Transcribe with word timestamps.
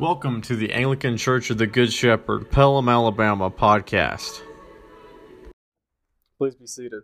Welcome 0.00 0.40
to 0.42 0.56
the 0.56 0.72
Anglican 0.72 1.18
Church 1.18 1.50
of 1.50 1.58
the 1.58 1.66
Good 1.66 1.92
Shepherd, 1.92 2.50
Pelham, 2.50 2.88
Alabama 2.88 3.50
podcast. 3.50 4.40
Please 6.38 6.54
be 6.54 6.66
seated. 6.66 7.02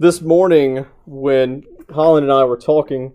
This 0.00 0.20
morning, 0.20 0.86
when 1.06 1.62
Holland 1.88 2.24
and 2.24 2.32
I 2.32 2.42
were 2.42 2.56
talking 2.56 3.12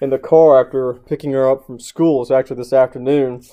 in 0.00 0.10
the 0.10 0.18
car 0.18 0.66
after 0.66 0.94
picking 0.94 1.30
her 1.30 1.48
up 1.48 1.64
from 1.64 1.78
school, 1.78 2.22
it's 2.22 2.32
actually 2.32 2.56
this 2.56 2.72
afternoon, 2.72 3.44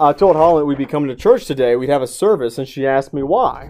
I 0.00 0.14
told 0.14 0.36
Holland 0.36 0.66
we'd 0.66 0.78
be 0.78 0.86
coming 0.86 1.10
to 1.10 1.14
church 1.14 1.44
today, 1.44 1.76
we'd 1.76 1.90
have 1.90 2.00
a 2.00 2.06
service, 2.06 2.56
and 2.56 2.66
she 2.66 2.86
asked 2.86 3.12
me 3.12 3.22
why. 3.22 3.68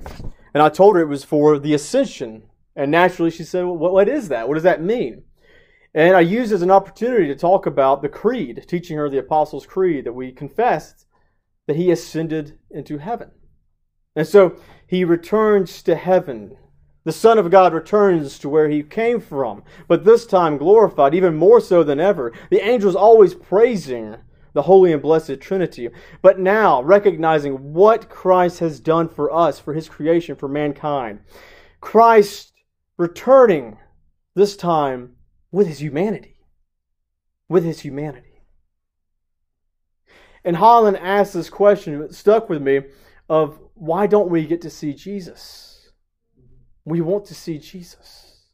And 0.55 0.63
I 0.63 0.69
told 0.69 0.95
her 0.95 1.03
it 1.03 1.09
was 1.09 1.25
for 1.25 1.59
the 1.59 1.75
ascension. 1.75 2.45
And 2.77 2.93
naturally, 2.93 3.33
she 3.33 3.43
said, 3.43 3.65
well, 3.65 3.75
What 3.75 4.09
is 4.09 4.29
that? 4.29 4.47
What 4.47 4.55
does 4.55 4.63
that 4.63 4.81
mean? 4.81 5.25
And 5.95 6.17
I 6.17 6.21
used 6.21 6.53
as 6.53 6.63
an 6.63 6.71
opportunity 6.71 7.27
to 7.27 7.35
talk 7.35 7.67
about 7.67 8.03
the 8.03 8.09
creed, 8.09 8.65
teaching 8.69 8.97
her 8.97 9.09
the 9.09 9.19
Apostles' 9.19 9.67
Creed 9.67 10.05
that 10.05 10.13
we 10.13 10.33
confessed 10.33 11.07
that 11.67 11.77
he 11.77 11.91
ascended 11.91 12.59
into 12.71 12.99
heaven. 12.99 13.31
And 14.15 14.27
so 14.27 14.57
he 14.87 15.05
returns 15.05 15.83
to 15.85 15.95
heaven. 15.95 16.57
The 17.05 17.13
Son 17.13 17.39
of 17.39 17.51
God 17.51 17.73
returns 17.73 18.39
to 18.41 18.49
where 18.49 18.69
he 18.69 18.83
came 18.83 19.21
from, 19.21 19.63
but 19.87 20.05
this 20.05 20.27
time 20.27 20.59
glorified, 20.59 21.15
even 21.15 21.37
more 21.37 21.61
so 21.61 21.83
than 21.83 22.01
ever. 22.01 22.33
The 22.51 22.61
angels 22.61 22.97
always 22.97 23.35
praising 23.35 24.17
the 24.53 24.63
Holy 24.63 24.93
and 24.93 25.01
Blessed 25.01 25.41
Trinity. 25.41 25.89
But 26.21 26.39
now, 26.39 26.83
recognizing 26.83 27.73
what 27.73 28.11
Christ 28.11 28.59
has 28.59 28.81
done 28.81 29.09
for 29.09 29.33
us, 29.33 29.61
for 29.61 29.73
his 29.73 29.89
creation, 29.89 30.37
for 30.37 30.49
mankind, 30.49 31.21
Christ 31.81 32.53
returning 32.97 33.79
this 34.35 34.57
time 34.57 35.15
with 35.51 35.67
his 35.67 35.81
humanity. 35.81 36.37
With 37.49 37.65
his 37.65 37.81
humanity. 37.81 38.43
And 40.45 40.57
Holland 40.57 40.97
asked 40.97 41.35
this 41.35 41.51
question, 41.51 42.01
it 42.03 42.15
stuck 42.15 42.49
with 42.49 42.63
me, 42.63 42.83
of 43.29 43.59
why 43.75 44.07
don't 44.07 44.31
we 44.31 44.47
get 44.47 44.63
to 44.63 44.71
see 44.71 44.95
Jesus? 44.95 45.91
We 46.85 47.01
want 47.01 47.27
to 47.27 47.35
see 47.35 47.59
Jesus. 47.59 48.45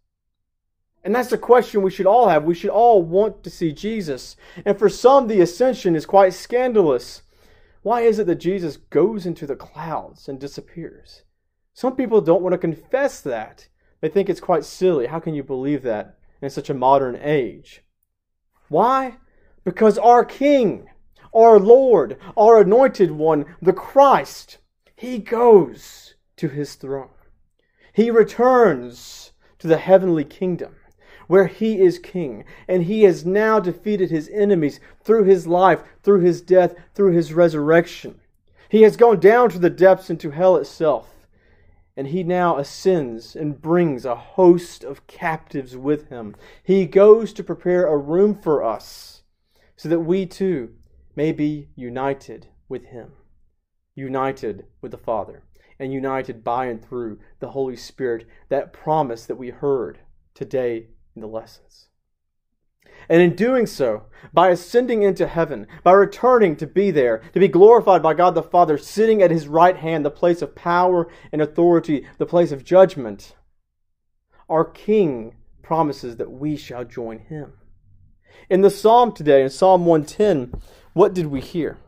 And 1.04 1.14
that's 1.14 1.32
a 1.32 1.38
question 1.38 1.82
we 1.82 1.90
should 1.90 2.06
all 2.06 2.28
have. 2.28 2.44
We 2.44 2.54
should 2.54 2.70
all 2.70 3.02
want 3.02 3.44
to 3.44 3.50
see 3.50 3.72
Jesus. 3.72 4.36
And 4.64 4.78
for 4.78 4.88
some, 4.88 5.26
the 5.26 5.40
ascension 5.40 5.94
is 5.94 6.06
quite 6.06 6.32
scandalous. 6.32 7.22
Why 7.82 8.00
is 8.00 8.18
it 8.18 8.26
that 8.26 8.36
Jesus 8.36 8.78
goes 8.78 9.26
into 9.26 9.46
the 9.46 9.54
clouds 9.54 10.28
and 10.28 10.40
disappears? 10.40 11.22
Some 11.74 11.94
people 11.94 12.22
don't 12.22 12.42
want 12.42 12.54
to 12.54 12.58
confess 12.58 13.20
that. 13.20 13.68
They 14.00 14.08
think 14.08 14.30
it's 14.30 14.40
quite 14.40 14.64
silly. 14.64 15.06
How 15.06 15.20
can 15.20 15.34
you 15.34 15.42
believe 15.42 15.82
that? 15.82 16.18
In 16.40 16.50
such 16.50 16.70
a 16.70 16.74
modern 16.74 17.18
age. 17.20 17.82
Why? 18.68 19.16
Because 19.64 19.98
our 19.98 20.24
King, 20.24 20.88
our 21.34 21.58
Lord, 21.58 22.18
our 22.36 22.60
anointed 22.60 23.10
one, 23.10 23.46
the 23.60 23.72
Christ, 23.72 24.58
he 24.96 25.18
goes 25.18 26.14
to 26.36 26.48
his 26.48 26.74
throne. 26.74 27.10
He 27.92 28.10
returns 28.10 29.32
to 29.58 29.66
the 29.66 29.78
heavenly 29.78 30.24
kingdom 30.24 30.76
where 31.26 31.46
he 31.46 31.80
is 31.80 31.98
king, 31.98 32.44
and 32.68 32.82
he 32.84 33.02
has 33.04 33.24
now 33.24 33.58
defeated 33.58 34.10
his 34.10 34.28
enemies 34.28 34.78
through 35.02 35.24
his 35.24 35.46
life, 35.46 35.80
through 36.02 36.20
his 36.20 36.42
death, 36.42 36.74
through 36.94 37.12
his 37.12 37.32
resurrection. 37.32 38.20
He 38.68 38.82
has 38.82 38.96
gone 38.96 39.20
down 39.20 39.48
to 39.50 39.58
the 39.58 39.70
depths 39.70 40.10
into 40.10 40.30
hell 40.30 40.56
itself 40.56 41.13
and 41.96 42.08
he 42.08 42.22
now 42.22 42.58
ascends 42.58 43.36
and 43.36 43.60
brings 43.60 44.04
a 44.04 44.16
host 44.16 44.82
of 44.82 45.06
captives 45.06 45.76
with 45.76 46.08
him. 46.08 46.34
He 46.62 46.86
goes 46.86 47.32
to 47.34 47.44
prepare 47.44 47.86
a 47.86 47.96
room 47.96 48.34
for 48.34 48.64
us 48.64 49.22
so 49.76 49.88
that 49.88 50.00
we 50.00 50.26
too 50.26 50.74
may 51.14 51.32
be 51.32 51.68
united 51.76 52.48
with 52.68 52.86
him, 52.86 53.12
united 53.94 54.66
with 54.80 54.90
the 54.90 54.98
Father, 54.98 55.44
and 55.78 55.92
united 55.92 56.42
by 56.42 56.66
and 56.66 56.84
through 56.84 57.18
the 57.38 57.50
Holy 57.50 57.76
Spirit, 57.76 58.26
that 58.48 58.72
promise 58.72 59.26
that 59.26 59.36
we 59.36 59.50
heard 59.50 60.00
today 60.34 60.88
in 61.14 61.22
the 61.22 61.28
lessons. 61.28 61.88
And 63.08 63.20
in 63.20 63.34
doing 63.34 63.66
so, 63.66 64.04
by 64.32 64.48
ascending 64.48 65.02
into 65.02 65.26
heaven, 65.26 65.66
by 65.82 65.92
returning 65.92 66.56
to 66.56 66.66
be 66.66 66.90
there, 66.90 67.22
to 67.32 67.40
be 67.40 67.48
glorified 67.48 68.02
by 68.02 68.14
God 68.14 68.34
the 68.34 68.42
Father, 68.42 68.78
sitting 68.78 69.22
at 69.22 69.30
his 69.30 69.48
right 69.48 69.76
hand, 69.76 70.04
the 70.04 70.10
place 70.10 70.42
of 70.42 70.54
power 70.54 71.08
and 71.32 71.42
authority, 71.42 72.06
the 72.18 72.26
place 72.26 72.52
of 72.52 72.64
judgment, 72.64 73.36
our 74.48 74.64
King 74.64 75.34
promises 75.62 76.16
that 76.16 76.30
we 76.30 76.56
shall 76.56 76.84
join 76.84 77.18
him. 77.18 77.52
In 78.50 78.60
the 78.60 78.70
psalm 78.70 79.12
today, 79.12 79.42
in 79.42 79.50
Psalm 79.50 79.86
110, 79.86 80.60
what 80.92 81.14
did 81.14 81.26
we 81.26 81.40
hear? 81.40 81.78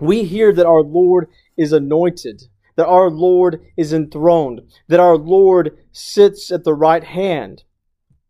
We 0.00 0.24
hear 0.24 0.52
that 0.52 0.66
our 0.66 0.82
Lord 0.82 1.28
is 1.56 1.72
anointed, 1.72 2.42
that 2.76 2.86
our 2.86 3.10
Lord 3.10 3.60
is 3.76 3.92
enthroned, 3.92 4.62
that 4.88 5.00
our 5.00 5.16
Lord 5.16 5.78
sits 5.92 6.50
at 6.50 6.64
the 6.64 6.74
right 6.74 7.04
hand. 7.04 7.64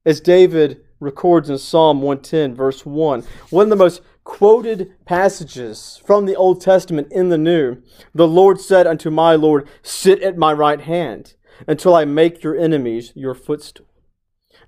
As 0.05 0.21
David 0.21 0.83
records 1.01 1.51
in 1.51 1.59
Psalm 1.59 2.03
110, 2.03 2.55
verse 2.55 2.87
1. 2.87 3.25
One 3.51 3.65
of 3.65 3.71
the 3.71 3.77
most 3.77 4.03
quoted 4.25 4.93
passages 5.07 6.01
from 6.07 6.27
the 6.27 6.37
Old 6.37 6.61
Testament 6.61 7.09
in 7.11 7.31
the 7.31 7.39
New. 7.39 7.79
The 8.15 8.29
Lord 8.29 8.61
said 8.61 8.87
unto 8.87 9.11
my 9.11 9.35
Lord, 9.35 9.69
Sit 9.83 10.23
at 10.23 10.37
my 10.37 10.53
right 10.53 10.81
hand 10.81 11.35
until 11.67 11.95
I 11.95 12.05
make 12.05 12.43
your 12.43 12.57
enemies 12.57 13.13
your 13.15 13.35
footstool. 13.35 13.87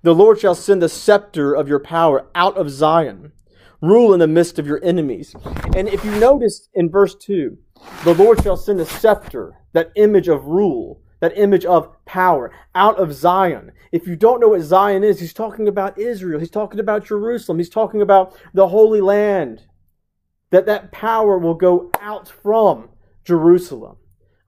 The 0.02 0.14
Lord 0.14 0.40
shall 0.40 0.54
send 0.54 0.82
the 0.82 0.88
scepter 0.88 1.54
of 1.54 1.68
your 1.68 1.78
power 1.78 2.26
out 2.34 2.56
of 2.56 2.70
Zion, 2.70 3.32
rule 3.80 4.12
in 4.12 4.20
the 4.20 4.26
midst 4.26 4.58
of 4.58 4.66
your 4.66 4.82
enemies. 4.82 5.34
And 5.76 5.88
if 5.88 6.04
you 6.04 6.10
notice 6.18 6.68
in 6.74 6.90
verse 6.90 7.14
2, 7.14 7.56
the 8.04 8.14
Lord 8.14 8.42
shall 8.42 8.56
send 8.56 8.80
a 8.80 8.86
scepter, 8.86 9.58
that 9.74 9.92
image 9.96 10.28
of 10.28 10.46
rule, 10.46 11.00
that 11.22 11.38
image 11.38 11.64
of 11.64 12.04
power 12.04 12.50
out 12.74 12.98
of 12.98 13.14
Zion. 13.14 13.70
If 13.92 14.08
you 14.08 14.16
don't 14.16 14.40
know 14.40 14.48
what 14.48 14.62
Zion 14.62 15.04
is, 15.04 15.20
he's 15.20 15.32
talking 15.32 15.68
about 15.68 15.96
Israel. 15.96 16.40
He's 16.40 16.50
talking 16.50 16.80
about 16.80 17.06
Jerusalem. 17.06 17.58
He's 17.58 17.68
talking 17.68 18.02
about 18.02 18.36
the 18.52 18.66
Holy 18.66 19.00
Land. 19.00 19.62
That 20.50 20.66
that 20.66 20.90
power 20.90 21.38
will 21.38 21.54
go 21.54 21.92
out 22.00 22.28
from 22.28 22.90
Jerusalem 23.24 23.98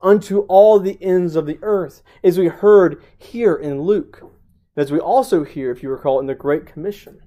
unto 0.01 0.39
all 0.41 0.77
the 0.77 1.01
ends 1.01 1.37
of 1.37 1.45
the 1.45 1.59
earth, 1.61 2.03
as 2.21 2.37
we 2.37 2.47
heard 2.47 3.01
here 3.17 3.55
in 3.55 3.81
Luke. 3.81 4.21
As 4.75 4.91
we 4.91 4.99
also 4.99 5.45
hear, 5.45 5.71
if 5.71 5.81
you 5.81 5.89
recall, 5.89 6.19
in 6.19 6.25
the 6.25 6.35
Great 6.35 6.65
Commission, 6.65 7.21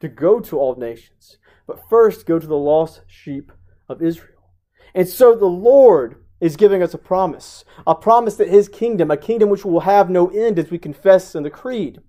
to 0.00 0.08
go 0.08 0.38
to 0.38 0.58
all 0.58 0.76
nations, 0.76 1.38
but 1.66 1.88
first 1.88 2.26
go 2.26 2.38
to 2.38 2.46
the 2.46 2.58
lost 2.58 3.00
sheep 3.06 3.52
of 3.88 4.02
Israel. 4.02 4.50
And 4.94 5.08
so 5.08 5.34
the 5.34 5.46
Lord 5.46 6.21
is 6.42 6.56
giving 6.56 6.82
us 6.82 6.92
a 6.92 6.98
promise. 6.98 7.64
A 7.86 7.94
promise 7.94 8.34
that 8.34 8.48
his 8.48 8.68
kingdom, 8.68 9.12
a 9.12 9.16
kingdom 9.16 9.48
which 9.48 9.64
will 9.64 9.80
have 9.80 10.10
no 10.10 10.26
end 10.30 10.58
as 10.58 10.72
we 10.72 10.76
confess 10.76 11.36
in 11.36 11.44
the 11.44 11.50
creed, 11.50 12.00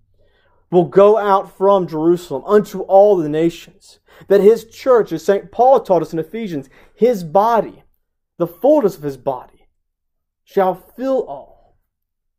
will 0.71 0.85
go 0.85 1.19
out 1.19 1.55
from 1.55 1.87
Jerusalem 1.87 2.43
unto 2.47 2.81
all 2.81 3.15
the 3.15 3.29
nations. 3.29 3.99
That 4.29 4.41
his 4.41 4.65
church, 4.65 5.11
as 5.11 5.23
St. 5.23 5.51
Paul 5.51 5.81
taught 5.81 6.01
us 6.01 6.13
in 6.13 6.19
Ephesians, 6.19 6.67
his 6.95 7.23
body, 7.23 7.83
the 8.39 8.47
fullness 8.47 8.97
of 8.97 9.03
his 9.03 9.17
body, 9.17 9.67
shall 10.43 10.73
fill 10.73 11.27
all. 11.27 11.77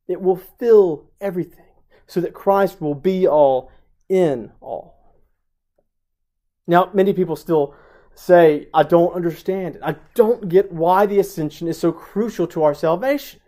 It 0.08 0.20
will 0.20 0.40
fill 0.58 1.12
everything 1.20 1.64
so 2.08 2.20
that 2.20 2.34
Christ 2.34 2.80
will 2.80 2.96
be 2.96 3.28
all 3.28 3.70
in 4.08 4.50
all. 4.60 5.14
Now, 6.66 6.90
many 6.92 7.12
people 7.12 7.36
still 7.36 7.76
say, 8.14 8.68
I 8.72 8.82
don't 8.82 9.14
understand 9.14 9.76
it. 9.76 9.82
I 9.84 9.96
don't 10.14 10.48
get 10.48 10.72
why 10.72 11.06
the 11.06 11.18
ascension 11.18 11.68
is 11.68 11.78
so 11.78 11.92
crucial 11.92 12.46
to 12.48 12.62
our 12.62 12.74
salvation. 12.74 13.40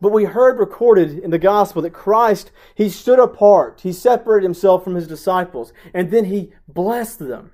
But 0.00 0.12
we 0.12 0.24
heard 0.24 0.58
recorded 0.58 1.18
in 1.18 1.30
the 1.30 1.38
gospel 1.38 1.80
that 1.82 1.92
Christ, 1.92 2.50
he 2.74 2.90
stood 2.90 3.18
apart, 3.18 3.80
he 3.82 3.92
separated 3.92 4.44
himself 4.44 4.84
from 4.84 4.96
his 4.96 5.06
disciples, 5.06 5.72
and 5.94 6.10
then 6.10 6.26
he 6.26 6.52
blessed 6.68 7.20
them. 7.20 7.52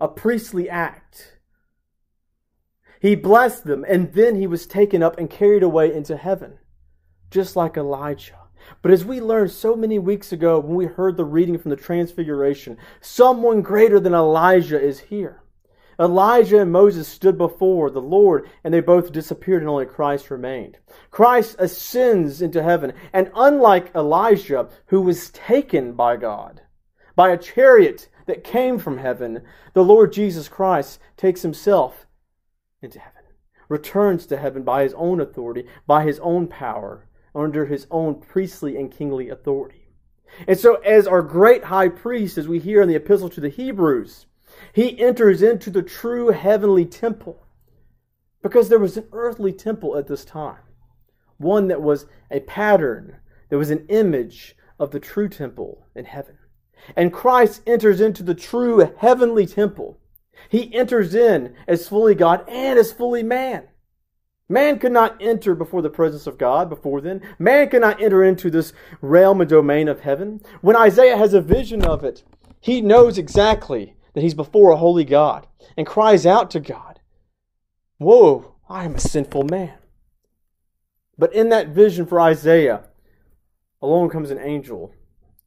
A 0.00 0.08
priestly 0.08 0.68
act. 0.68 1.38
He 3.00 3.14
blessed 3.14 3.64
them, 3.64 3.84
and 3.88 4.12
then 4.12 4.36
he 4.36 4.46
was 4.46 4.66
taken 4.66 5.02
up 5.02 5.18
and 5.18 5.30
carried 5.30 5.62
away 5.62 5.94
into 5.94 6.16
heaven, 6.16 6.58
just 7.30 7.56
like 7.56 7.76
Elijah. 7.76 8.41
But 8.80 8.92
as 8.92 9.04
we 9.04 9.20
learned 9.20 9.50
so 9.50 9.76
many 9.76 9.98
weeks 9.98 10.32
ago 10.32 10.58
when 10.58 10.74
we 10.74 10.86
heard 10.86 11.16
the 11.16 11.24
reading 11.24 11.58
from 11.58 11.70
the 11.70 11.76
Transfiguration, 11.76 12.76
someone 13.00 13.62
greater 13.62 14.00
than 14.00 14.14
Elijah 14.14 14.80
is 14.80 15.00
here. 15.00 15.42
Elijah 16.00 16.60
and 16.60 16.72
Moses 16.72 17.06
stood 17.06 17.38
before 17.38 17.90
the 17.90 18.00
Lord, 18.00 18.48
and 18.64 18.72
they 18.72 18.80
both 18.80 19.12
disappeared, 19.12 19.62
and 19.62 19.68
only 19.68 19.86
Christ 19.86 20.30
remained. 20.30 20.78
Christ 21.10 21.56
ascends 21.58 22.42
into 22.42 22.62
heaven, 22.62 22.92
and 23.12 23.30
unlike 23.36 23.94
Elijah, 23.94 24.68
who 24.86 25.00
was 25.02 25.30
taken 25.30 25.92
by 25.92 26.16
God, 26.16 26.62
by 27.14 27.30
a 27.30 27.38
chariot 27.38 28.08
that 28.26 28.42
came 28.42 28.78
from 28.78 28.98
heaven, 28.98 29.42
the 29.74 29.84
Lord 29.84 30.12
Jesus 30.12 30.48
Christ 30.48 30.98
takes 31.16 31.42
himself 31.42 32.06
into 32.80 32.98
heaven, 32.98 33.22
returns 33.68 34.26
to 34.26 34.36
heaven 34.36 34.62
by 34.62 34.82
his 34.82 34.94
own 34.94 35.20
authority, 35.20 35.66
by 35.86 36.04
his 36.04 36.18
own 36.20 36.48
power, 36.48 37.06
under 37.34 37.66
his 37.66 37.86
own 37.90 38.20
priestly 38.20 38.76
and 38.76 38.92
kingly 38.92 39.28
authority. 39.28 39.88
And 40.46 40.58
so, 40.58 40.76
as 40.76 41.06
our 41.06 41.22
great 41.22 41.64
high 41.64 41.88
priest, 41.88 42.38
as 42.38 42.48
we 42.48 42.58
hear 42.58 42.82
in 42.82 42.88
the 42.88 42.96
epistle 42.96 43.28
to 43.30 43.40
the 43.40 43.48
Hebrews, 43.48 44.26
he 44.72 44.98
enters 45.00 45.42
into 45.42 45.70
the 45.70 45.82
true 45.82 46.28
heavenly 46.28 46.86
temple 46.86 47.46
because 48.42 48.68
there 48.68 48.78
was 48.78 48.96
an 48.96 49.06
earthly 49.12 49.52
temple 49.52 49.96
at 49.96 50.08
this 50.08 50.24
time, 50.24 50.62
one 51.38 51.68
that 51.68 51.80
was 51.80 52.06
a 52.30 52.40
pattern, 52.40 53.16
that 53.48 53.58
was 53.58 53.70
an 53.70 53.86
image 53.88 54.56
of 54.78 54.90
the 54.90 55.00
true 55.00 55.28
temple 55.28 55.86
in 55.94 56.04
heaven. 56.04 56.38
And 56.96 57.12
Christ 57.12 57.62
enters 57.66 58.00
into 58.00 58.22
the 58.22 58.34
true 58.34 58.90
heavenly 58.98 59.46
temple. 59.46 60.00
He 60.48 60.74
enters 60.74 61.14
in 61.14 61.54
as 61.68 61.88
fully 61.88 62.14
God 62.14 62.44
and 62.48 62.78
as 62.78 62.92
fully 62.92 63.22
man. 63.22 63.68
Man 64.52 64.78
could 64.78 64.92
not 64.92 65.16
enter 65.18 65.54
before 65.54 65.80
the 65.80 65.88
presence 65.88 66.26
of 66.26 66.36
God 66.36 66.68
before 66.68 67.00
then. 67.00 67.22
Man 67.38 67.70
cannot 67.70 68.02
enter 68.02 68.22
into 68.22 68.50
this 68.50 68.74
realm 69.00 69.40
and 69.40 69.48
domain 69.48 69.88
of 69.88 70.00
heaven. 70.00 70.42
When 70.60 70.76
Isaiah 70.76 71.16
has 71.16 71.32
a 71.32 71.40
vision 71.40 71.82
of 71.86 72.04
it, 72.04 72.22
he 72.60 72.82
knows 72.82 73.16
exactly 73.16 73.96
that 74.12 74.20
he's 74.20 74.34
before 74.34 74.70
a 74.70 74.76
holy 74.76 75.06
God 75.06 75.46
and 75.74 75.86
cries 75.86 76.26
out 76.26 76.50
to 76.50 76.60
God, 76.60 77.00
Woe, 77.98 78.56
I 78.68 78.84
am 78.84 78.96
a 78.96 79.00
sinful 79.00 79.44
man. 79.44 79.78
But 81.16 81.32
in 81.32 81.48
that 81.48 81.68
vision 81.68 82.04
for 82.04 82.20
Isaiah, 82.20 82.84
along 83.80 84.10
comes 84.10 84.30
an 84.30 84.38
angel 84.38 84.94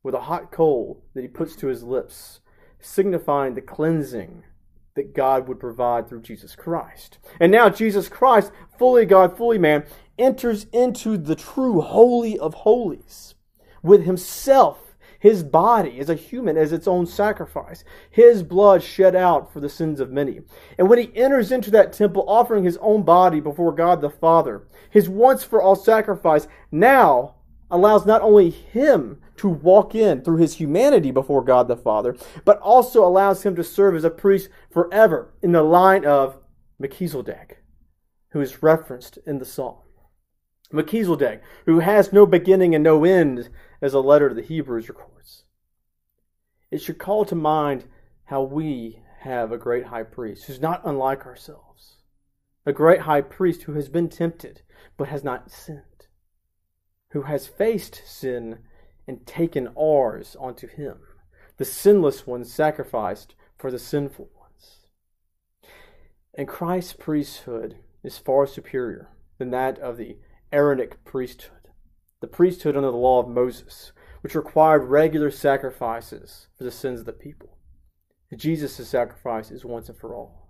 with 0.02 0.16
a 0.16 0.22
hot 0.22 0.52
coal 0.52 1.04
that 1.13 1.22
he 1.22 1.28
puts 1.28 1.56
to 1.57 1.68
his 1.68 1.84
lips, 1.84 2.40
signifying 2.80 3.54
the 3.54 3.62
cleansing 3.62 4.46
that 4.95 5.13
God 5.13 5.47
would 5.47 5.59
provide 5.59 6.07
through 6.07 6.21
Jesus 6.21 6.56
Christ. 6.56 7.18
And 7.39 7.51
now 7.51 7.69
Jesus 7.69 8.07
Christ, 8.07 8.51
fully 8.80 9.06
God, 9.06 9.38
fully 9.38 9.57
man, 9.57 9.86
enters 10.18 10.68
into 10.71 11.18
the 11.18 11.36
true 11.36 11.81
holy 11.81 12.39
of 12.39 12.53
holies 12.53 13.36
with 13.83 14.06
himself, 14.06 14.95
his 15.19 15.44
body 15.44 16.00
as 16.00 16.09
a 16.09 16.15
human, 16.15 16.56
as 16.57 16.71
its 16.71 16.88
own 16.88 17.06
sacrifice, 17.06 17.83
his 18.09 18.42
blood 18.42 18.81
shed 18.81 19.15
out 19.15 19.51
for 19.51 19.59
the 19.59 19.68
sins 19.68 20.00
of 20.00 20.12
many. 20.12 20.42
And 20.77 20.89
when 20.89 21.00
he 21.00 21.12
enters 21.15 21.51
into 21.51 21.71
that 21.71 21.92
temple, 21.92 22.24
offering 22.27 22.63
his 22.63 22.77
own 22.77 23.03
body 23.03 23.42
before 23.42 23.74
God 23.74 24.00
the 24.00 24.09
Father, 24.09 24.65
his 24.89 25.09
once 25.09 25.44
for 25.44 25.62
all 25.62 25.75
sacrifice 25.75 26.47
now 26.71 27.36
allows 27.70 28.06
not 28.06 28.22
only 28.22 28.50
him 28.50 29.20
to 29.38 29.50
walk 29.50 29.96
in 29.96 30.22
through 30.22 30.38
his 30.38 30.56
humanity 30.56 31.12
before 31.12 31.44
God 31.44 31.68
the 31.68 31.76
Father, 31.76 32.16
but 32.46 32.60
also 32.60 33.06
allows 33.06 33.44
him 33.44 33.56
to 33.56 33.64
serve 33.64 33.96
as 33.96 34.04
a 34.04 34.10
priest 34.10 34.50
forever 34.72 35.34
in 35.42 35.52
the 35.52 35.64
line 35.64 36.06
of 36.06 36.38
Melchizedek, 36.80 37.64
who 38.30 38.42
is 38.42 38.64
referenced 38.64 39.18
in 39.26 39.40
the 39.40 39.46
psalm. 39.46 39.78
Melchizedek, 40.72 41.42
who 41.66 41.80
has 41.80 42.14
no 42.14 42.26
beginning 42.26 42.74
and 42.76 42.84
no 42.84 43.04
end, 43.04 43.50
as 43.82 43.94
a 43.94 44.00
letter 44.00 44.30
to 44.30 44.36
the 44.36 44.42
Hebrews 44.42 44.90
records. 44.90 45.44
It 46.72 46.82
should 46.82 46.98
call 46.98 47.26
to 47.26 47.36
mind 47.36 47.86
how 48.26 48.42
we 48.42 49.00
have 49.20 49.52
a 49.52 49.58
great 49.58 49.86
high 49.86 50.04
priest 50.04 50.46
who's 50.46 50.62
not 50.62 50.82
unlike 50.86 51.26
ourselves, 51.26 51.98
a 52.66 52.74
great 52.74 53.02
high 53.02 53.22
priest 53.22 53.64
who 53.64 53.74
has 53.74 53.90
been 53.90 54.10
tempted 54.10 54.62
but 54.98 55.10
has 55.10 55.24
not 55.24 55.52
sinned 55.52 56.05
who 57.16 57.22
has 57.22 57.48
faced 57.48 58.02
sin 58.06 58.60
and 59.08 59.26
taken 59.26 59.70
ours 59.80 60.36
onto 60.38 60.68
him, 60.68 60.98
the 61.56 61.64
sinless 61.64 62.28
one 62.28 62.44
sacrificed 62.44 63.36
for 63.58 63.72
the 63.72 63.80
sinful 63.80 64.30
ones. 64.38 64.80
And 66.34 66.46
Christ's 66.46 66.92
priesthood 66.92 67.78
is 68.04 68.18
far 68.18 68.46
superior 68.46 69.12
than 69.38 69.50
that 69.52 69.80
of 69.80 69.96
the 69.96 70.18
Aaronic 70.52 71.06
priesthood, 71.06 71.70
the 72.20 72.28
priesthood 72.28 72.76
under 72.76 72.92
the 72.92 72.98
law 72.98 73.22
of 73.22 73.30
Moses, 73.30 73.94
which 74.20 74.36
required 74.36 74.84
regular 74.84 75.32
sacrifices 75.32 76.48
for 76.58 76.66
the 76.66 76.70
sins 76.72 77.00
of 77.00 77.06
the 77.06 77.14
people. 77.14 77.58
Jesus' 78.36 78.90
sacrifice 78.90 79.52
is 79.52 79.64
once 79.64 79.88
and 79.88 79.98
for 79.98 80.14
all. 80.14 80.50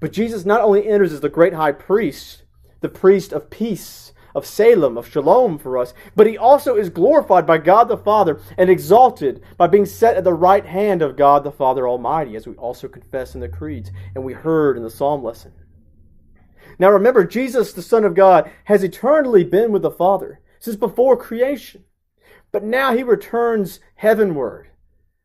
But 0.00 0.12
Jesus 0.12 0.44
not 0.44 0.60
only 0.60 0.86
enters 0.86 1.14
as 1.14 1.22
the 1.22 1.30
great 1.30 1.54
high 1.54 1.72
priest, 1.72 2.42
the 2.82 2.90
priest 2.90 3.32
of 3.32 3.48
peace, 3.48 4.12
of 4.34 4.46
Salem, 4.46 4.96
of 4.96 5.08
Shalom 5.08 5.58
for 5.58 5.78
us, 5.78 5.94
but 6.16 6.26
he 6.26 6.36
also 6.36 6.76
is 6.76 6.88
glorified 6.88 7.46
by 7.46 7.58
God 7.58 7.88
the 7.88 7.96
Father 7.96 8.40
and 8.56 8.70
exalted 8.70 9.42
by 9.56 9.66
being 9.66 9.86
set 9.86 10.16
at 10.16 10.24
the 10.24 10.34
right 10.34 10.64
hand 10.64 11.02
of 11.02 11.16
God 11.16 11.44
the 11.44 11.52
Father 11.52 11.88
Almighty, 11.88 12.36
as 12.36 12.46
we 12.46 12.54
also 12.54 12.88
confess 12.88 13.34
in 13.34 13.40
the 13.40 13.48
creeds 13.48 13.90
and 14.14 14.24
we 14.24 14.32
heard 14.32 14.76
in 14.76 14.82
the 14.82 14.90
psalm 14.90 15.22
lesson. 15.22 15.52
Now 16.78 16.90
remember, 16.90 17.24
Jesus, 17.24 17.72
the 17.72 17.82
Son 17.82 18.04
of 18.04 18.14
God, 18.14 18.50
has 18.64 18.82
eternally 18.82 19.44
been 19.44 19.72
with 19.72 19.82
the 19.82 19.90
Father 19.90 20.40
since 20.58 20.76
before 20.76 21.16
creation. 21.16 21.84
But 22.50 22.64
now 22.64 22.94
he 22.94 23.02
returns 23.02 23.80
heavenward 23.96 24.68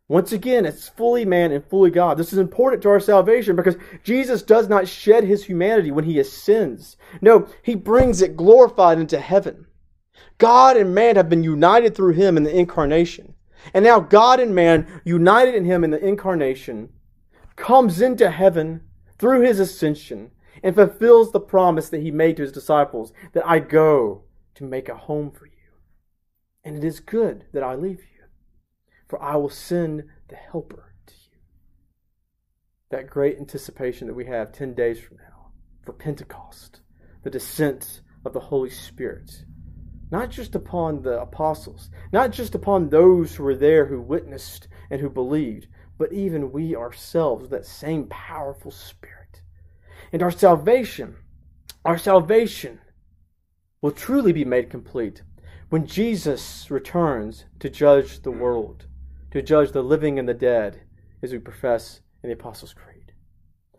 once 0.09 0.31
again, 0.31 0.65
it's 0.65 0.87
fully 0.87 1.25
man 1.25 1.51
and 1.51 1.65
fully 1.65 1.91
God. 1.91 2.17
This 2.17 2.31
is 2.31 2.39
important 2.39 2.81
to 2.83 2.89
our 2.89 2.99
salvation 2.99 3.57
because 3.57 3.75
Jesus 4.03 4.41
does 4.41 4.69
not 4.69 4.87
shed 4.87 5.25
his 5.25 5.43
humanity 5.43 5.91
when 5.91 6.05
he 6.05 6.17
ascends. 6.17 6.95
No, 7.21 7.47
he 7.61 7.75
brings 7.75 8.21
it 8.21 8.37
glorified 8.37 8.99
into 8.99 9.19
heaven. 9.19 9.67
God 10.37 10.77
and 10.77 10.95
man 10.95 11.17
have 11.17 11.27
been 11.27 11.43
united 11.43 11.93
through 11.93 12.13
him 12.13 12.37
in 12.37 12.43
the 12.43 12.57
incarnation. 12.57 13.33
And 13.73 13.83
now 13.83 13.99
God 13.99 14.39
and 14.39 14.55
man, 14.55 15.01
united 15.03 15.55
in 15.55 15.65
him 15.65 15.83
in 15.83 15.91
the 15.91 16.05
incarnation, 16.05 16.89
comes 17.57 17.99
into 17.99 18.29
heaven 18.29 18.81
through 19.19 19.41
his 19.41 19.59
ascension 19.59 20.31
and 20.63 20.73
fulfills 20.73 21.31
the 21.31 21.39
promise 21.39 21.89
that 21.89 22.01
he 22.01 22.11
made 22.11 22.37
to 22.37 22.43
his 22.43 22.51
disciples 22.53 23.11
that 23.33 23.45
I 23.45 23.59
go 23.59 24.23
to 24.55 24.63
make 24.63 24.87
a 24.87 24.95
home 24.95 25.31
for 25.31 25.47
you. 25.47 25.51
And 26.63 26.77
it 26.77 26.83
is 26.83 27.01
good 27.01 27.45
that 27.51 27.63
I 27.63 27.75
leave 27.75 27.99
you 27.99 28.16
for 29.07 29.21
I 29.21 29.35
will 29.35 29.49
send 29.49 30.03
the 30.27 30.35
Helper 30.35 30.93
to 31.07 31.13
you. 31.31 31.37
That 32.89 33.09
great 33.09 33.37
anticipation 33.37 34.07
that 34.07 34.13
we 34.13 34.25
have 34.25 34.51
10 34.51 34.73
days 34.73 34.99
from 34.99 35.17
now 35.17 35.51
for 35.83 35.93
Pentecost, 35.93 36.81
the 37.23 37.29
descent 37.29 38.01
of 38.25 38.33
the 38.33 38.39
Holy 38.39 38.69
Spirit, 38.69 39.45
not 40.11 40.29
just 40.29 40.55
upon 40.55 41.01
the 41.01 41.21
apostles, 41.21 41.89
not 42.11 42.31
just 42.31 42.55
upon 42.55 42.89
those 42.89 43.35
who 43.35 43.43
were 43.43 43.55
there 43.55 43.85
who 43.85 44.01
witnessed 44.01 44.67
and 44.89 45.01
who 45.01 45.09
believed, 45.09 45.67
but 45.97 46.13
even 46.13 46.51
we 46.51 46.75
ourselves 46.75 47.49
that 47.49 47.65
same 47.65 48.05
powerful 48.07 48.71
Spirit. 48.71 49.41
And 50.11 50.21
our 50.21 50.31
salvation, 50.31 51.15
our 51.83 51.97
salvation 51.97 52.79
will 53.81 53.91
truly 53.91 54.31
be 54.31 54.45
made 54.45 54.69
complete 54.69 55.23
when 55.69 55.85
Jesus 55.85 56.71
returns 56.71 57.45
to 57.59 57.69
judge 57.69 58.21
the 58.21 58.31
world 58.31 58.85
to 59.37 59.43
judge 59.43 59.71
the 59.71 59.83
living 59.83 60.17
and 60.17 60.27
the 60.27 60.33
dead, 60.33 60.81
as 61.21 61.31
we 61.31 61.37
profess 61.37 62.01
in 62.23 62.29
the 62.29 62.33
Apostles' 62.33 62.73
Creed, 62.73 63.13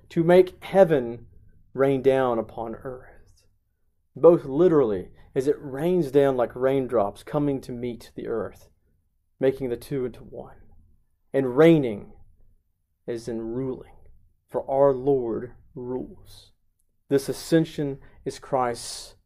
to 0.08 0.22
make 0.22 0.62
heaven 0.62 1.26
rain 1.74 2.00
down 2.00 2.38
upon 2.38 2.76
earth, 2.76 3.44
both 4.14 4.44
literally 4.44 5.08
as 5.34 5.48
it 5.48 5.56
rains 5.58 6.12
down 6.12 6.36
like 6.36 6.54
raindrops 6.54 7.24
coming 7.24 7.60
to 7.60 7.72
meet 7.72 8.12
the 8.14 8.28
earth, 8.28 8.68
making 9.40 9.68
the 9.68 9.76
two 9.76 10.04
into 10.04 10.20
one, 10.20 10.54
and 11.32 11.56
reigning 11.56 12.12
as 13.08 13.26
in 13.26 13.40
ruling, 13.40 13.96
for 14.48 14.68
our 14.70 14.92
Lord 14.92 15.54
rules. 15.74 16.52
This 17.08 17.28
ascension 17.28 17.98
is 18.24 18.38
Christ's 18.38 19.16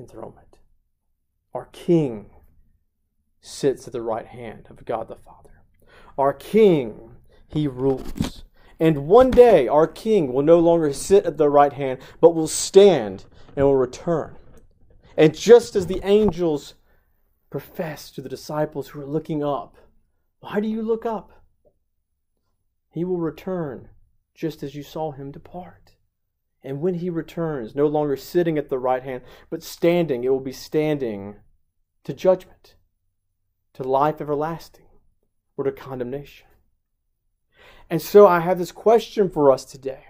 enthronement. 0.00 0.58
Our 1.54 1.66
King 1.66 2.30
sits 3.40 3.86
at 3.86 3.92
the 3.92 4.02
right 4.02 4.26
hand 4.26 4.66
of 4.68 4.84
God 4.84 5.06
the 5.06 5.14
Father. 5.14 5.59
Our 6.18 6.32
King, 6.32 7.16
he 7.48 7.66
rules. 7.66 8.44
And 8.78 9.06
one 9.06 9.30
day 9.30 9.68
our 9.68 9.86
King 9.86 10.32
will 10.32 10.42
no 10.42 10.58
longer 10.58 10.92
sit 10.92 11.26
at 11.26 11.36
the 11.36 11.50
right 11.50 11.72
hand, 11.72 11.98
but 12.20 12.34
will 12.34 12.48
stand 12.48 13.26
and 13.54 13.66
will 13.66 13.76
return. 13.76 14.36
And 15.16 15.36
just 15.36 15.76
as 15.76 15.86
the 15.86 16.00
angels 16.02 16.74
profess 17.50 18.10
to 18.12 18.22
the 18.22 18.28
disciples 18.28 18.88
who 18.88 19.00
are 19.00 19.06
looking 19.06 19.44
up, 19.44 19.76
why 20.40 20.60
do 20.60 20.68
you 20.68 20.80
look 20.80 21.04
up? 21.04 21.30
He 22.90 23.04
will 23.04 23.18
return 23.18 23.88
just 24.34 24.62
as 24.62 24.74
you 24.74 24.82
saw 24.82 25.12
him 25.12 25.30
depart. 25.30 25.96
And 26.62 26.80
when 26.80 26.94
he 26.94 27.10
returns, 27.10 27.74
no 27.74 27.86
longer 27.86 28.16
sitting 28.16 28.56
at 28.56 28.68
the 28.68 28.78
right 28.78 29.02
hand, 29.02 29.22
but 29.50 29.62
standing, 29.62 30.24
it 30.24 30.30
will 30.30 30.40
be 30.40 30.52
standing 30.52 31.36
to 32.04 32.14
judgment, 32.14 32.76
to 33.74 33.82
life 33.82 34.20
everlasting 34.20 34.86
or 35.60 35.64
to 35.64 35.72
condemnation. 35.72 36.46
And 37.90 38.00
so 38.00 38.26
I 38.26 38.40
have 38.40 38.58
this 38.58 38.72
question 38.72 39.28
for 39.28 39.52
us 39.52 39.66
today. 39.66 40.06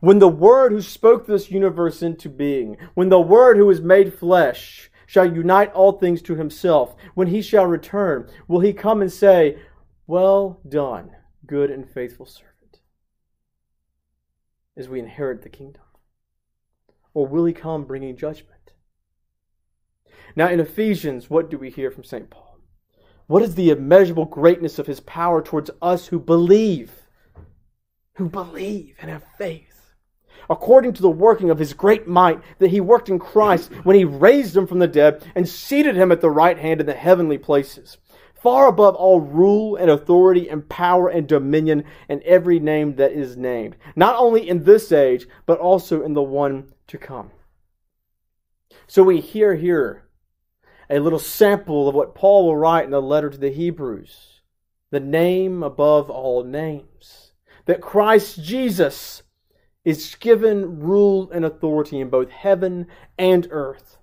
When 0.00 0.20
the 0.20 0.28
Word 0.28 0.72
who 0.72 0.80
spoke 0.80 1.26
this 1.26 1.50
universe 1.50 2.00
into 2.00 2.30
being, 2.30 2.78
when 2.94 3.10
the 3.10 3.20
Word 3.20 3.58
who 3.58 3.68
is 3.68 3.82
made 3.82 4.14
flesh 4.14 4.90
shall 5.06 5.30
unite 5.30 5.70
all 5.74 5.92
things 5.92 6.22
to 6.22 6.34
himself, 6.34 6.96
when 7.14 7.26
he 7.26 7.42
shall 7.42 7.66
return, 7.66 8.26
will 8.48 8.60
he 8.60 8.72
come 8.72 9.02
and 9.02 9.12
say, 9.12 9.58
Well 10.06 10.60
done, 10.66 11.10
good 11.46 11.70
and 11.70 11.86
faithful 11.86 12.24
servant, 12.24 12.80
as 14.78 14.88
we 14.88 14.98
inherit 14.98 15.42
the 15.42 15.50
kingdom? 15.50 15.82
Or 17.12 17.26
will 17.26 17.44
he 17.44 17.52
come 17.52 17.84
bringing 17.84 18.16
judgment? 18.16 18.72
Now, 20.34 20.48
in 20.48 20.58
Ephesians, 20.58 21.28
what 21.28 21.50
do 21.50 21.58
we 21.58 21.68
hear 21.68 21.90
from 21.90 22.04
St. 22.04 22.30
Paul? 22.30 22.45
What 23.26 23.42
is 23.42 23.54
the 23.54 23.70
immeasurable 23.70 24.26
greatness 24.26 24.78
of 24.78 24.86
his 24.86 25.00
power 25.00 25.42
towards 25.42 25.70
us 25.82 26.06
who 26.06 26.20
believe? 26.20 26.92
Who 28.14 28.28
believe 28.28 28.96
and 29.00 29.10
have 29.10 29.24
faith. 29.36 29.94
According 30.48 30.92
to 30.94 31.02
the 31.02 31.10
working 31.10 31.50
of 31.50 31.58
his 31.58 31.72
great 31.72 32.06
might 32.06 32.40
that 32.58 32.70
he 32.70 32.80
worked 32.80 33.08
in 33.08 33.18
Christ 33.18 33.72
when 33.82 33.96
he 33.96 34.04
raised 34.04 34.56
him 34.56 34.66
from 34.66 34.78
the 34.78 34.86
dead 34.86 35.24
and 35.34 35.48
seated 35.48 35.96
him 35.96 36.12
at 36.12 36.20
the 36.20 36.30
right 36.30 36.56
hand 36.56 36.80
in 36.80 36.86
the 36.86 36.94
heavenly 36.94 37.36
places, 37.36 37.98
far 38.32 38.68
above 38.68 38.94
all 38.94 39.20
rule 39.20 39.74
and 39.74 39.90
authority 39.90 40.48
and 40.48 40.68
power 40.68 41.08
and 41.08 41.26
dominion 41.26 41.82
and 42.08 42.22
every 42.22 42.60
name 42.60 42.94
that 42.94 43.10
is 43.10 43.36
named, 43.36 43.74
not 43.96 44.14
only 44.16 44.48
in 44.48 44.62
this 44.62 44.92
age, 44.92 45.26
but 45.46 45.58
also 45.58 46.02
in 46.02 46.12
the 46.12 46.22
one 46.22 46.72
to 46.86 46.96
come. 46.96 47.32
So 48.86 49.02
we 49.02 49.20
hear 49.20 49.56
here 49.56 50.05
a 50.88 51.00
little 51.00 51.18
sample 51.18 51.88
of 51.88 51.94
what 51.94 52.14
Paul 52.14 52.46
will 52.46 52.56
write 52.56 52.84
in 52.84 52.90
the 52.90 53.02
letter 53.02 53.30
to 53.30 53.38
the 53.38 53.50
Hebrews 53.50 54.36
the 54.90 55.00
name 55.00 55.62
above 55.62 56.10
all 56.10 56.44
names. 56.44 57.32
That 57.66 57.80
Christ 57.80 58.42
Jesus 58.42 59.22
is 59.84 60.14
given 60.16 60.80
rule 60.80 61.30
and 61.30 61.44
authority 61.44 62.00
in 62.00 62.08
both 62.08 62.30
heaven 62.30 62.86
and 63.18 63.46
earth, 63.50 63.98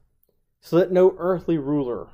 so 0.61 0.77
that 0.77 0.91
no 0.91 1.15
earthly 1.17 1.57
ruler 1.57 2.07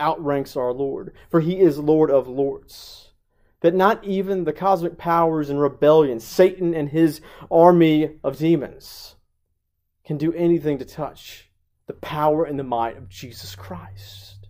outranks 0.00 0.56
our 0.56 0.72
Lord, 0.72 1.12
for 1.30 1.40
he 1.40 1.60
is 1.60 1.78
Lord 1.78 2.10
of 2.10 2.28
lords. 2.28 3.12
That 3.60 3.74
not 3.74 4.04
even 4.04 4.44
the 4.44 4.52
cosmic 4.52 4.98
powers 4.98 5.48
in 5.48 5.58
rebellion, 5.58 6.20
Satan 6.20 6.74
and 6.74 6.88
his 6.88 7.20
army 7.50 8.18
of 8.22 8.38
demons, 8.38 9.16
can 10.04 10.18
do 10.18 10.32
anything 10.34 10.78
to 10.78 10.84
touch 10.84 11.43
the 11.86 11.94
power 11.94 12.44
and 12.44 12.58
the 12.58 12.64
might 12.64 12.96
of 12.96 13.08
Jesus 13.08 13.54
Christ. 13.54 14.48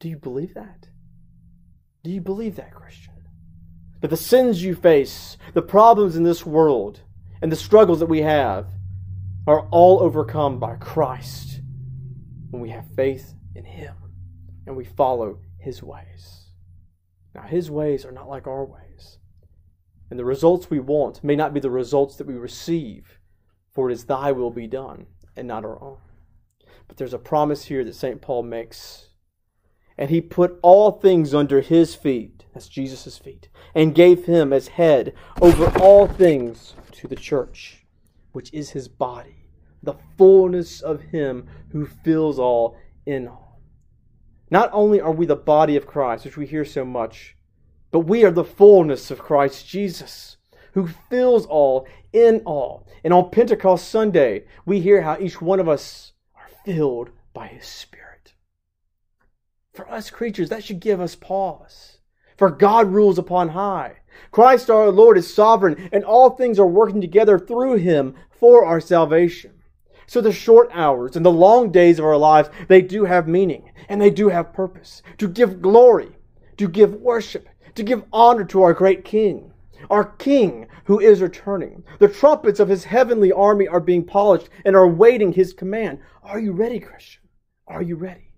Do 0.00 0.08
you 0.08 0.16
believe 0.16 0.54
that? 0.54 0.88
Do 2.02 2.10
you 2.10 2.20
believe 2.20 2.56
that, 2.56 2.74
Christian? 2.74 3.14
That 4.00 4.08
the 4.08 4.16
sins 4.16 4.62
you 4.62 4.74
face, 4.74 5.38
the 5.54 5.62
problems 5.62 6.16
in 6.16 6.24
this 6.24 6.44
world, 6.44 7.00
and 7.40 7.50
the 7.50 7.56
struggles 7.56 8.00
that 8.00 8.06
we 8.06 8.22
have 8.22 8.66
are 9.46 9.68
all 9.70 10.00
overcome 10.00 10.58
by 10.58 10.76
Christ 10.76 11.60
when 12.50 12.60
we 12.60 12.70
have 12.70 12.86
faith 12.94 13.34
in 13.54 13.64
Him 13.64 13.94
and 14.66 14.76
we 14.76 14.84
follow 14.84 15.38
His 15.58 15.82
ways. 15.82 16.48
Now, 17.34 17.42
His 17.42 17.70
ways 17.70 18.04
are 18.04 18.12
not 18.12 18.28
like 18.28 18.46
our 18.46 18.64
ways. 18.64 19.18
And 20.10 20.18
the 20.18 20.24
results 20.24 20.70
we 20.70 20.80
want 20.80 21.24
may 21.24 21.36
not 21.36 21.54
be 21.54 21.60
the 21.60 21.70
results 21.70 22.16
that 22.16 22.26
we 22.26 22.34
receive, 22.34 23.18
for 23.72 23.90
it 23.90 23.94
is 23.94 24.04
Thy 24.04 24.32
will 24.32 24.50
be 24.50 24.66
done 24.66 25.06
and 25.36 25.48
not 25.48 25.64
our 25.64 25.82
own. 25.82 25.98
But 26.88 26.96
there's 26.96 27.14
a 27.14 27.18
promise 27.18 27.64
here 27.64 27.84
that 27.84 27.94
St. 27.94 28.20
Paul 28.20 28.42
makes. 28.42 29.08
And 29.96 30.10
he 30.10 30.20
put 30.20 30.58
all 30.62 30.90
things 30.90 31.34
under 31.34 31.60
his 31.60 31.94
feet, 31.94 32.44
that's 32.52 32.68
Jesus' 32.68 33.18
feet, 33.18 33.48
and 33.74 33.94
gave 33.94 34.26
him 34.26 34.52
as 34.52 34.68
head 34.68 35.14
over 35.40 35.66
all 35.78 36.06
things 36.06 36.74
to 36.92 37.08
the 37.08 37.16
church, 37.16 37.84
which 38.32 38.52
is 38.52 38.70
his 38.70 38.88
body, 38.88 39.46
the 39.82 39.94
fullness 40.18 40.80
of 40.80 41.00
him 41.00 41.46
who 41.70 41.86
fills 41.86 42.38
all 42.38 42.76
in 43.06 43.28
all. 43.28 43.60
Not 44.50 44.70
only 44.72 45.00
are 45.00 45.12
we 45.12 45.26
the 45.26 45.36
body 45.36 45.76
of 45.76 45.86
Christ, 45.86 46.24
which 46.24 46.36
we 46.36 46.46
hear 46.46 46.64
so 46.64 46.84
much, 46.84 47.36
but 47.90 48.00
we 48.00 48.24
are 48.24 48.30
the 48.30 48.44
fullness 48.44 49.10
of 49.10 49.20
Christ 49.20 49.68
Jesus, 49.68 50.36
who 50.74 50.88
fills 51.08 51.46
all 51.46 51.86
in 52.12 52.42
all. 52.44 52.86
And 53.02 53.14
on 53.14 53.30
Pentecost 53.30 53.88
Sunday, 53.88 54.44
we 54.66 54.80
hear 54.80 55.02
how 55.02 55.16
each 55.18 55.40
one 55.40 55.60
of 55.60 55.68
us 55.68 56.12
are 56.34 56.50
filled 56.64 57.10
by 57.32 57.46
His 57.46 57.66
Spirit. 57.66 58.34
For 59.72 59.90
us 59.90 60.10
creatures, 60.10 60.50
that 60.50 60.64
should 60.64 60.80
give 60.80 61.00
us 61.00 61.14
pause. 61.14 61.98
For 62.36 62.50
God 62.50 62.92
rules 62.92 63.18
upon 63.18 63.50
high. 63.50 63.98
Christ 64.30 64.68
our 64.68 64.90
Lord 64.90 65.16
is 65.16 65.32
sovereign, 65.32 65.88
and 65.92 66.04
all 66.04 66.30
things 66.30 66.58
are 66.58 66.66
working 66.66 67.00
together 67.00 67.38
through 67.38 67.76
Him 67.76 68.14
for 68.30 68.64
our 68.64 68.80
salvation. 68.80 69.52
So 70.06 70.20
the 70.20 70.32
short 70.32 70.68
hours 70.72 71.16
and 71.16 71.24
the 71.24 71.30
long 71.30 71.70
days 71.70 71.98
of 71.98 72.04
our 72.04 72.16
lives, 72.16 72.50
they 72.68 72.82
do 72.82 73.04
have 73.04 73.26
meaning 73.26 73.70
and 73.88 74.00
they 74.00 74.10
do 74.10 74.28
have 74.28 74.52
purpose 74.52 75.02
to 75.18 75.28
give 75.28 75.62
glory, 75.62 76.16
to 76.58 76.68
give 76.68 76.94
worship, 76.94 77.48
to 77.74 77.82
give 77.82 78.04
honor 78.12 78.44
to 78.44 78.62
our 78.62 78.74
great 78.74 79.04
King 79.04 79.53
our 79.90 80.04
King 80.04 80.66
who 80.84 81.00
is 81.00 81.22
returning. 81.22 81.84
The 81.98 82.08
trumpets 82.08 82.60
of 82.60 82.68
his 82.68 82.84
heavenly 82.84 83.32
army 83.32 83.66
are 83.68 83.80
being 83.80 84.04
polished 84.04 84.48
and 84.64 84.76
are 84.76 84.88
waiting 84.88 85.32
his 85.32 85.52
command. 85.52 86.00
Are 86.22 86.38
you 86.38 86.52
ready, 86.52 86.80
Christian? 86.80 87.22
Are 87.66 87.82
you 87.82 87.96
ready? 87.96 88.32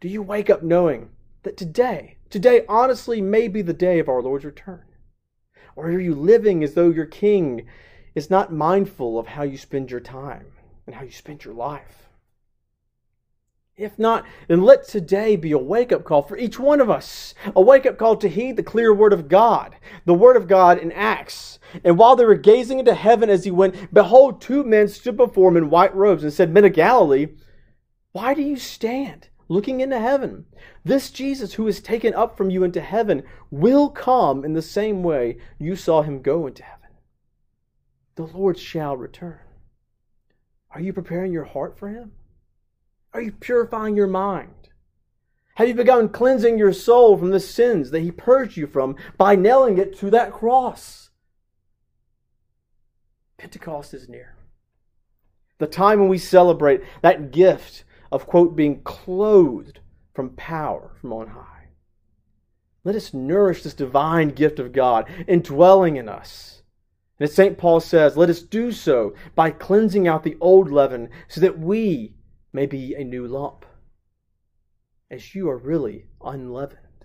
Do 0.00 0.08
you 0.08 0.22
wake 0.22 0.50
up 0.50 0.62
knowing 0.62 1.10
that 1.42 1.56
today, 1.56 2.18
today 2.28 2.64
honestly 2.68 3.20
may 3.20 3.48
be 3.48 3.62
the 3.62 3.72
day 3.72 3.98
of 3.98 4.08
our 4.08 4.22
Lord's 4.22 4.44
return? 4.44 4.84
Or 5.74 5.86
are 5.86 6.00
you 6.00 6.14
living 6.14 6.64
as 6.64 6.74
though 6.74 6.90
your 6.90 7.06
King 7.06 7.66
is 8.14 8.30
not 8.30 8.52
mindful 8.52 9.18
of 9.18 9.26
how 9.26 9.42
you 9.42 9.58
spend 9.58 9.90
your 9.90 10.00
time 10.00 10.46
and 10.86 10.94
how 10.94 11.04
you 11.04 11.10
spend 11.10 11.44
your 11.44 11.54
life? 11.54 12.05
If 13.76 13.98
not, 13.98 14.24
then 14.48 14.62
let 14.62 14.88
today 14.88 15.36
be 15.36 15.52
a 15.52 15.58
wake 15.58 15.92
up 15.92 16.02
call 16.02 16.22
for 16.22 16.38
each 16.38 16.58
one 16.58 16.80
of 16.80 16.88
us. 16.88 17.34
A 17.54 17.60
wake 17.60 17.84
up 17.84 17.98
call 17.98 18.16
to 18.16 18.28
heed 18.28 18.56
the 18.56 18.62
clear 18.62 18.94
word 18.94 19.12
of 19.12 19.28
God, 19.28 19.76
the 20.06 20.14
word 20.14 20.34
of 20.36 20.48
God 20.48 20.78
in 20.78 20.90
Acts. 20.92 21.58
And 21.84 21.98
while 21.98 22.16
they 22.16 22.24
were 22.24 22.36
gazing 22.36 22.78
into 22.78 22.94
heaven 22.94 23.28
as 23.28 23.44
he 23.44 23.50
went, 23.50 23.92
behold, 23.92 24.40
two 24.40 24.64
men 24.64 24.88
stood 24.88 25.18
before 25.18 25.50
him 25.50 25.58
in 25.58 25.68
white 25.68 25.94
robes 25.94 26.22
and 26.22 26.32
said, 26.32 26.50
Men 26.50 26.64
of 26.64 26.72
Galilee, 26.72 27.26
why 28.12 28.32
do 28.32 28.40
you 28.40 28.56
stand 28.56 29.28
looking 29.46 29.82
into 29.82 30.00
heaven? 30.00 30.46
This 30.82 31.10
Jesus 31.10 31.52
who 31.52 31.68
is 31.68 31.82
taken 31.82 32.14
up 32.14 32.34
from 32.34 32.48
you 32.48 32.64
into 32.64 32.80
heaven 32.80 33.24
will 33.50 33.90
come 33.90 34.42
in 34.42 34.54
the 34.54 34.62
same 34.62 35.02
way 35.02 35.36
you 35.58 35.76
saw 35.76 36.00
him 36.00 36.22
go 36.22 36.46
into 36.46 36.62
heaven. 36.62 36.88
The 38.14 38.24
Lord 38.24 38.58
shall 38.58 38.96
return. 38.96 39.40
Are 40.70 40.80
you 40.80 40.94
preparing 40.94 41.30
your 41.30 41.44
heart 41.44 41.78
for 41.78 41.90
him? 41.90 42.12
Are 43.12 43.20
you 43.20 43.32
purifying 43.32 43.96
your 43.96 44.06
mind? 44.06 44.50
Have 45.56 45.68
you 45.68 45.74
begun 45.74 46.10
cleansing 46.10 46.58
your 46.58 46.72
soul 46.72 47.16
from 47.16 47.30
the 47.30 47.40
sins 47.40 47.90
that 47.90 48.00
He 48.00 48.10
purged 48.10 48.56
you 48.56 48.66
from 48.66 48.96
by 49.16 49.36
nailing 49.36 49.78
it 49.78 49.96
to 49.98 50.10
that 50.10 50.32
cross? 50.32 51.10
Pentecost 53.38 53.94
is 53.94 54.08
near. 54.08 54.36
The 55.58 55.66
time 55.66 56.00
when 56.00 56.08
we 56.08 56.18
celebrate 56.18 56.82
that 57.02 57.30
gift 57.30 57.84
of, 58.12 58.26
quote, 58.26 58.54
being 58.54 58.82
clothed 58.82 59.80
from 60.14 60.36
power 60.36 60.92
from 61.00 61.12
on 61.12 61.28
high. 61.28 61.68
Let 62.84 62.94
us 62.94 63.14
nourish 63.14 63.62
this 63.62 63.74
divine 63.74 64.28
gift 64.28 64.58
of 64.58 64.72
God 64.72 65.08
indwelling 65.26 65.96
in 65.96 66.08
us. 66.08 66.62
And 67.18 67.28
as 67.28 67.34
St. 67.34 67.56
Paul 67.56 67.80
says, 67.80 68.16
let 68.16 68.30
us 68.30 68.42
do 68.42 68.70
so 68.72 69.14
by 69.34 69.50
cleansing 69.50 70.06
out 70.06 70.22
the 70.22 70.36
old 70.40 70.70
leaven 70.70 71.08
so 71.28 71.40
that 71.40 71.58
we 71.58 72.14
may 72.56 72.64
be 72.64 72.94
a 72.94 73.04
new 73.04 73.26
lump, 73.26 73.66
as 75.10 75.34
you 75.34 75.46
are 75.46 75.58
really 75.58 76.06
unleavened. 76.24 77.04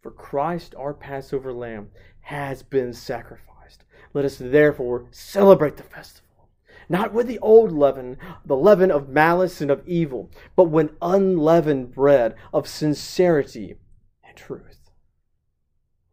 For 0.00 0.12
Christ, 0.12 0.76
our 0.78 0.94
Passover 0.94 1.52
lamb, 1.52 1.88
has 2.20 2.62
been 2.62 2.92
sacrificed. 2.92 3.82
Let 4.14 4.24
us 4.24 4.36
therefore 4.38 5.08
celebrate 5.10 5.76
the 5.76 5.82
festival, 5.82 6.50
not 6.88 7.12
with 7.12 7.26
the 7.26 7.40
old 7.40 7.72
leaven, 7.72 8.16
the 8.44 8.54
leaven 8.54 8.92
of 8.92 9.08
malice 9.08 9.60
and 9.60 9.72
of 9.72 9.82
evil, 9.88 10.30
but 10.54 10.70
with 10.70 10.96
unleavened 11.02 11.92
bread 11.92 12.36
of 12.52 12.68
sincerity 12.68 13.74
and 14.22 14.36
truth. 14.36 14.88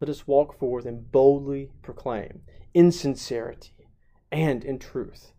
Let 0.02 0.10
us 0.10 0.26
walk 0.26 0.58
forth 0.58 0.88
and 0.88 1.12
boldly 1.12 1.70
proclaim 1.84 2.42
in 2.74 2.92
sincerity 2.92 3.88
and 4.32 4.66
in 4.66 4.80
truth 4.80 5.34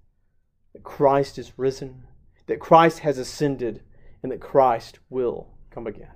that 0.72 0.84
Christ 0.84 1.36
is 1.36 1.58
risen 1.58 2.04
that 2.48 2.60
Christ 2.60 2.98
has 3.00 3.18
ascended 3.18 3.82
and 4.22 4.30
that 4.32 4.40
Christ 4.40 5.00
will 5.08 5.48
come 5.70 5.86
again. 5.86 6.10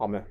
Amen. 0.00 0.24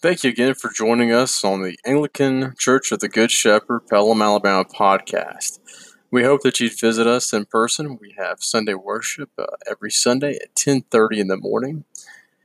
Thank 0.00 0.22
you 0.24 0.30
again 0.30 0.54
for 0.54 0.70
joining 0.72 1.12
us 1.12 1.44
on 1.44 1.62
the 1.62 1.76
Anglican 1.86 2.54
Church 2.58 2.90
of 2.92 3.00
the 3.00 3.08
Good 3.08 3.30
Shepherd, 3.30 3.86
Pelham, 3.88 4.22
Alabama 4.22 4.64
podcast. 4.64 5.58
We 6.10 6.24
hope 6.24 6.40
that 6.42 6.60
you'd 6.60 6.78
visit 6.78 7.06
us 7.06 7.32
in 7.32 7.46
person. 7.46 7.96
We 8.00 8.14
have 8.18 8.42
Sunday 8.42 8.74
worship 8.74 9.30
uh, 9.38 9.46
every 9.70 9.90
Sunday 9.90 10.38
at 10.42 10.54
10:30 10.54 11.20
in 11.20 11.28
the 11.28 11.36
morning. 11.36 11.84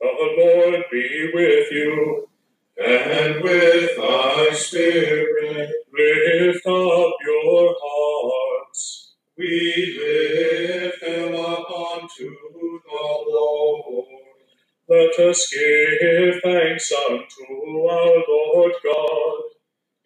The 0.00 0.34
Lord 0.38 0.84
be 0.90 1.30
with 1.32 1.70
you 1.70 2.28
and 2.84 3.42
with 3.42 3.96
thy 3.96 4.50
spirit. 4.54 5.70
Lift 5.92 6.66
up 6.66 7.12
your 7.24 7.76
hearts. 7.80 8.51
We 9.36 9.98
lift 10.00 11.02
them 11.02 11.34
up 11.34 11.66
unto 11.70 12.30
the 12.84 13.24
Lord. 13.28 14.06
Let 14.88 15.18
us 15.20 15.48
give 15.52 16.42
thanks 16.42 16.92
unto 16.92 17.86
our 17.88 18.24
Lord 18.28 18.74
God. 18.84 19.42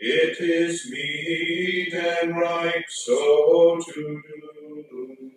It 0.01 0.39
is 0.41 0.91
meet 0.91 1.95
and 1.95 2.37
right 2.37 2.85
so 2.89 3.81
to 3.95 4.23
do. 4.27 5.33